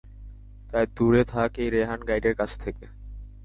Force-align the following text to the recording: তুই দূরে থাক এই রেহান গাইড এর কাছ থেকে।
তুই 0.69 0.85
দূরে 0.95 1.21
থাক 1.23 1.51
এই 1.57 1.69
রেহান 1.69 1.99
গাইড 2.09 2.25
এর 2.25 2.35
কাছ 2.35 2.51
থেকে। 2.63 2.85